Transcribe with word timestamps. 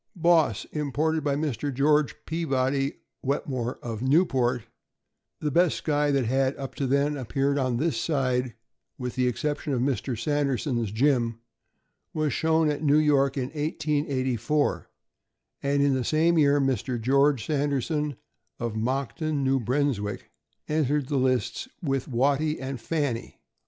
Boss, 0.15 0.65
imported 0.71 1.23
by 1.23 1.35
Mr. 1.35 1.71
George 1.71 2.15
Peabody 2.25 2.93
Wetmore, 3.21 3.77
of 3.83 4.01
Newport, 4.01 4.63
the 5.39 5.51
best 5.51 5.77
Skye 5.77 6.09
that 6.09 6.25
had, 6.25 6.57
up 6.57 6.73
to 6.73 6.87
then, 6.87 7.15
appeared 7.15 7.59
on 7.59 7.77
this 7.77 8.01
side, 8.01 8.55
with 8.97 9.13
the 9.13 9.27
exception 9.27 9.73
of 9.73 9.79
Mr. 9.79 10.19
Sanderson's 10.19 10.91
Jim, 10.91 11.37
was 12.15 12.33
shown 12.33 12.67
at 12.71 12.81
New 12.81 12.97
York 12.97 13.37
in 13.37 13.49
1884, 13.49 14.89
and 15.61 15.83
in 15.83 15.93
the 15.93 16.03
same 16.03 16.35
year, 16.35 16.59
Mr. 16.59 16.99
George 16.99 17.45
Sanderson, 17.45 18.15
of 18.59 18.75
Moncton, 18.75 19.43
New 19.43 19.59
Brunswick, 19.59 20.31
entered 20.67 21.09
the 21.09 21.17
lists 21.17 21.67
with 21.83 22.07
Watty 22.07 22.59
and 22.59 22.81
Fanny. 22.81 23.39